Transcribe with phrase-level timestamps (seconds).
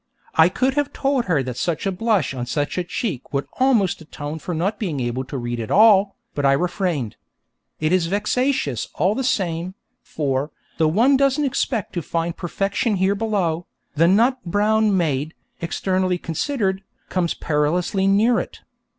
[0.33, 4.01] I could have told her that such a blush on such a cheek would almost
[4.01, 7.17] atone for not being able to read at all, but I refrained.
[7.79, 13.13] It is vexatious all the same, for, though one doesn't expect to find perfection here
[13.13, 18.61] below, the 'nut brown mayde,' externally considered, comes perilously near it.